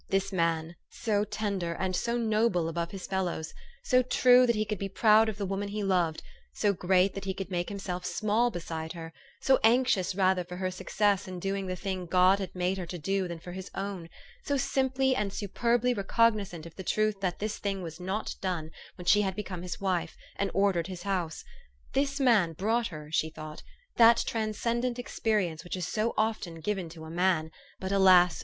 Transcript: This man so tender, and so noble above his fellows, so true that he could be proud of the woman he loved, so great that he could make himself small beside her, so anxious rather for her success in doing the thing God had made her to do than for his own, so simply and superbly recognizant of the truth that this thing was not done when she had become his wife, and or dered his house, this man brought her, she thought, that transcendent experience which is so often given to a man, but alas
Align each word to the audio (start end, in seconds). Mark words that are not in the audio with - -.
This 0.09 0.33
man 0.33 0.75
so 0.89 1.23
tender, 1.23 1.73
and 1.73 1.95
so 1.95 2.17
noble 2.17 2.67
above 2.67 2.89
his 2.89 3.05
fellows, 3.05 3.53
so 3.83 4.01
true 4.01 4.47
that 4.47 4.55
he 4.55 4.65
could 4.65 4.79
be 4.79 4.89
proud 4.89 5.29
of 5.29 5.37
the 5.37 5.45
woman 5.45 5.67
he 5.67 5.83
loved, 5.83 6.23
so 6.55 6.73
great 6.73 7.13
that 7.13 7.25
he 7.25 7.35
could 7.35 7.51
make 7.51 7.69
himself 7.69 8.03
small 8.03 8.49
beside 8.49 8.93
her, 8.93 9.13
so 9.41 9.59
anxious 9.63 10.15
rather 10.15 10.43
for 10.43 10.57
her 10.57 10.71
success 10.71 11.27
in 11.27 11.37
doing 11.37 11.67
the 11.67 11.75
thing 11.75 12.07
God 12.07 12.39
had 12.39 12.55
made 12.55 12.79
her 12.79 12.87
to 12.87 12.97
do 12.97 13.27
than 13.27 13.37
for 13.37 13.51
his 13.51 13.69
own, 13.75 14.09
so 14.43 14.57
simply 14.57 15.15
and 15.15 15.31
superbly 15.31 15.93
recognizant 15.93 16.65
of 16.65 16.75
the 16.77 16.83
truth 16.83 17.19
that 17.21 17.37
this 17.37 17.59
thing 17.59 17.83
was 17.83 17.99
not 17.99 18.33
done 18.41 18.71
when 18.95 19.05
she 19.05 19.21
had 19.21 19.35
become 19.35 19.61
his 19.61 19.79
wife, 19.79 20.17
and 20.35 20.49
or 20.55 20.73
dered 20.73 20.87
his 20.87 21.03
house, 21.03 21.43
this 21.93 22.19
man 22.19 22.53
brought 22.53 22.87
her, 22.87 23.11
she 23.11 23.29
thought, 23.29 23.61
that 23.97 24.23
transcendent 24.25 24.97
experience 24.97 25.63
which 25.63 25.77
is 25.77 25.87
so 25.87 26.15
often 26.17 26.59
given 26.59 26.89
to 26.89 27.05
a 27.05 27.11
man, 27.11 27.51
but 27.79 27.91
alas 27.91 28.39